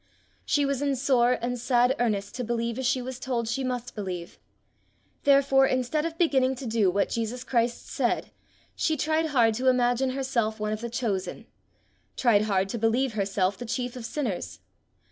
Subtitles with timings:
[0.47, 3.93] She was in sore and sad earnest to believe as she was told she must
[3.93, 4.39] believe;
[5.25, 8.31] therefore instead of beginning to do what Jesus Christ said,
[8.75, 11.45] she tried hard to imagine herself one of the chosen,
[12.17, 14.57] tried hard to believe herself the chief of sinners.